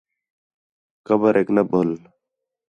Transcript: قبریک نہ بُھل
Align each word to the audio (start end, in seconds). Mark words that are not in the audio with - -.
قبریک 1.07 1.47
نہ 1.55 1.63
بُھل 1.69 1.91